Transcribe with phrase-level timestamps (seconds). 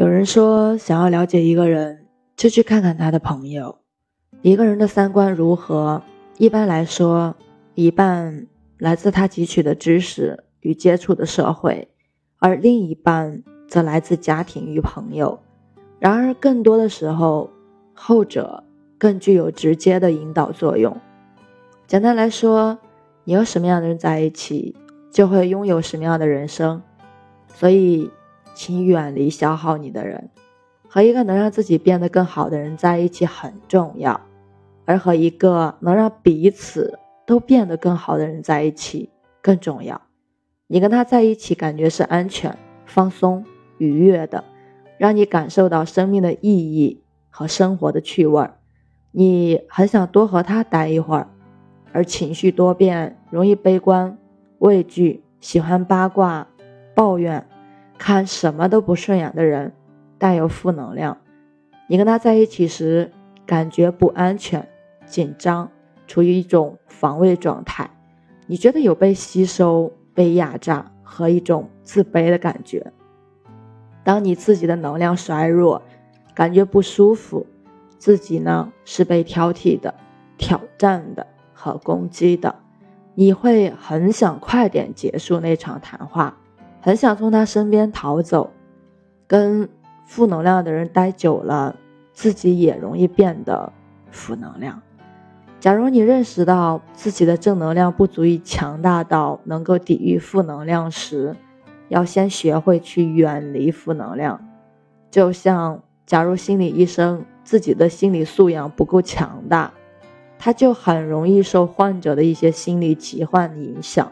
[0.00, 3.80] 有人说，想要了解一个人，就去看看他的朋友。
[4.40, 6.02] 一个人的三观如何，
[6.38, 7.36] 一般来说，
[7.74, 8.46] 一半
[8.78, 11.86] 来自他汲取的知识与接触的社会，
[12.38, 15.38] 而另一半则来自家庭与朋友。
[15.98, 17.50] 然而，更多的时候，
[17.92, 18.64] 后者
[18.96, 20.96] 更具有直接的引导作用。
[21.86, 22.78] 简单来说，
[23.24, 24.74] 你和什么样的人在一起，
[25.10, 26.80] 就会拥有什么样的人生。
[27.52, 28.10] 所以，
[28.62, 30.28] 请远离消耗你的人，
[30.86, 34.20] 和一个能让自己变得更好的人在一起很重要，
[34.84, 39.08] 而和一个能让彼此都变得更好的人在一起
[39.40, 40.02] 更重要。
[40.66, 43.46] 你跟他在一起，感觉是安全、放松、
[43.78, 44.44] 愉悦的。
[44.98, 48.58] 让你感受到生命的意义和生活的趣味儿，
[49.10, 51.30] 你很想多和他待一会儿。
[51.92, 54.18] 而情绪多变、容易悲观、
[54.58, 56.46] 畏惧、喜欢八卦、
[56.94, 57.46] 抱怨、
[58.00, 59.74] 看什么都不顺眼的人，
[60.16, 61.18] 带有负能量。
[61.86, 63.12] 你跟他在一起时，
[63.44, 64.66] 感觉不安全、
[65.04, 65.70] 紧张，
[66.06, 67.90] 处于一种防卫状态。
[68.46, 72.90] 你觉得有被吸收、被压榨和一种自卑的感觉。
[74.02, 75.82] 当你自己的能量衰弱，
[76.34, 77.46] 感觉不舒服，
[77.98, 79.94] 自己呢是被挑剔的、
[80.38, 82.56] 挑战的和攻击的，
[83.14, 86.38] 你会很想快点结束那场谈话，
[86.80, 88.50] 很想从他身边逃走。
[89.26, 89.68] 跟
[90.06, 91.76] 负能量的人待久了，
[92.12, 93.72] 自己也容易变得
[94.10, 94.82] 负能量。
[95.60, 101.36] 假如你认识到自己的正能量不足以强大到能够抵御负能量时，
[101.88, 104.44] 要先学会去远离负能量，
[105.12, 109.72] 就像假如心理医生自己的心理素养不够强大，
[110.40, 114.10] 他就很容易受患者的一些心理疾患影响。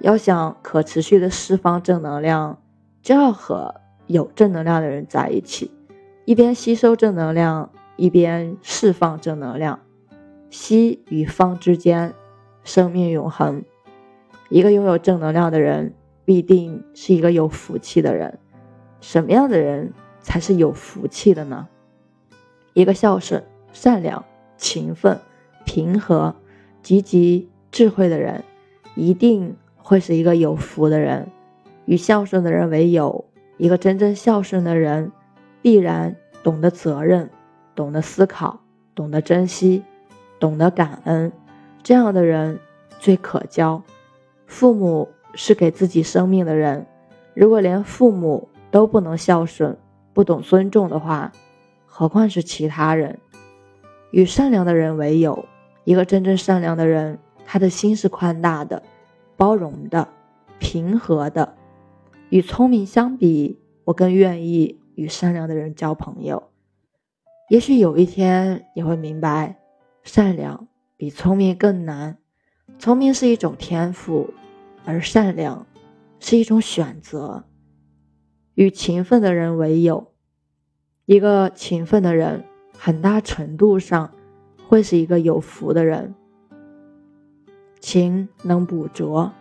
[0.00, 2.60] 要想可持续的释放正能量，
[3.02, 3.74] 就要和
[4.06, 5.70] 有正能量的人在一起，
[6.24, 9.80] 一边吸收正能量，一边释放正能量，
[10.50, 12.14] 吸与放之间，
[12.64, 13.62] 生命永恒。
[14.48, 15.94] 一个拥有正能量的人。
[16.28, 18.38] 必定是一个有福气的人。
[19.00, 21.66] 什么样的人才是有福气的呢？
[22.74, 23.42] 一个孝顺、
[23.72, 24.22] 善良、
[24.58, 25.18] 勤奋、
[25.64, 26.36] 平和、
[26.82, 28.44] 积极、智慧的人，
[28.94, 29.56] 一定
[29.88, 31.26] 会是一个有福的人。
[31.86, 33.24] 与孝顺的人为友，
[33.56, 35.10] 一个真正孝顺的人，
[35.62, 37.30] 必然懂得责任，
[37.74, 38.60] 懂得思考，
[38.94, 39.82] 懂得珍惜，
[40.38, 41.32] 懂得感恩。
[41.82, 42.60] 这样的人
[42.98, 43.82] 最可交。
[44.46, 45.08] 父母。
[45.34, 46.84] 是给自己生命的人，
[47.34, 49.76] 如果连父母都不能孝顺、
[50.12, 51.30] 不懂尊重的话，
[51.86, 53.18] 何况是其他人？
[54.10, 55.44] 与善良的人为友，
[55.84, 58.82] 一个真正善良的人，他的心是宽大的、
[59.38, 60.06] 包容的、
[60.58, 61.56] 平和的。
[62.28, 66.50] 与聪明相比，我更愿意与善良的人交朋友。
[67.48, 69.58] 也许有一天你会明白，
[70.02, 70.68] 善良
[70.98, 72.18] 比聪明更难。
[72.78, 74.34] 聪明是一种天赋。
[74.84, 75.66] 而善良
[76.18, 77.44] 是一种选择。
[78.54, 80.14] 与勤奋的人为友，
[81.04, 84.14] 一个勤奋的人，很大程度上
[84.66, 86.14] 会是一个有福的人。
[87.80, 89.32] 勤能补拙，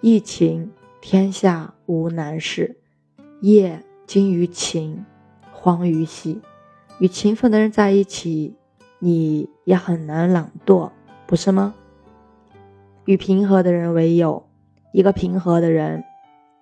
[0.00, 0.70] 一勤
[1.00, 2.78] 天下无难事。
[3.40, 5.04] 业精于勤，
[5.52, 6.40] 荒于嬉。
[6.98, 8.56] 与勤奋的人在一起，
[8.98, 10.90] 你也很难懒惰，
[11.26, 11.74] 不是吗？
[13.04, 14.46] 与平和的人为友。
[14.92, 16.04] 一个平和的人，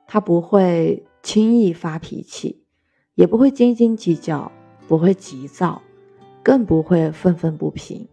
[0.08, 2.64] 他不会轻易发脾气，
[3.14, 4.50] 也不会斤斤计较，
[4.88, 5.80] 不会急躁，
[6.42, 8.08] 更不会愤愤不平。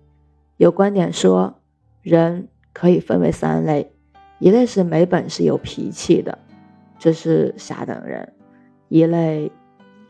[0.58, 1.60] 有观点说，
[2.04, 3.92] 人可以分为三类：
[4.40, 6.38] 一类是没本事有脾气的，
[6.98, 8.28] 这是下等人；
[8.90, 9.52] 一类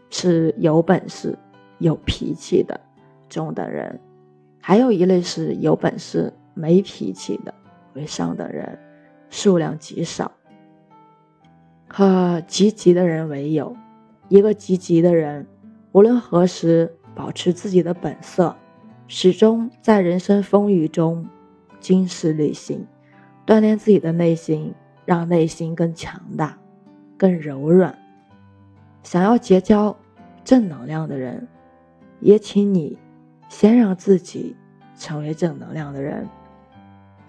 [0.10, 1.38] 是有本事
[1.80, 2.80] 有脾气的
[3.30, 4.00] 中等人；
[4.60, 7.54] 还有一类是有本事没脾气的
[7.94, 8.78] 为上等人。
[9.34, 10.30] 数量极少，
[11.88, 13.74] 和积极的人为友。
[14.28, 15.48] 一个积极的人，
[15.94, 18.54] 无论何时保持自己的本色，
[19.08, 21.26] 始终在人生风雨中
[21.82, 22.88] 经世旅行，
[23.46, 24.74] 锻炼自己的内心，
[25.04, 26.58] 让内心更强大、
[27.18, 27.98] 更柔软。
[29.04, 29.98] 想要结交
[30.46, 31.46] 正能量的人，
[32.22, 32.98] 也请你
[33.50, 34.56] 先让自己
[34.96, 36.26] 成为正能量的人。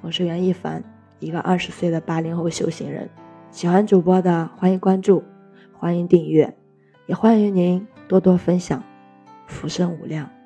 [0.03, 0.85] 我是袁一凡。
[1.19, 3.09] 一个二十岁的八零后修行人，
[3.53, 5.23] 喜欢主播的欢迎关注，
[5.79, 6.53] 欢迎订阅，
[7.07, 8.83] 也欢迎您多多分享。
[9.47, 10.42] 福生无量。